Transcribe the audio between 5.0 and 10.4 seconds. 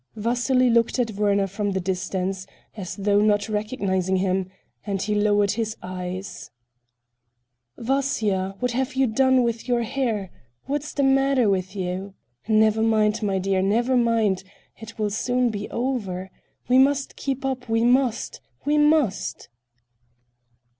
he lowered his eyes. "Vasya, what have you done with your hair?